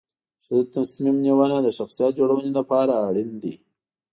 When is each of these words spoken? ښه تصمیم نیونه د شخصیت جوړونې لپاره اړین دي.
ښه 0.43 0.57
تصمیم 0.75 1.15
نیونه 1.25 1.57
د 1.61 1.67
شخصیت 1.77 2.11
جوړونې 2.19 2.51
لپاره 2.57 2.93
اړین 3.07 3.29
دي. 3.41 3.55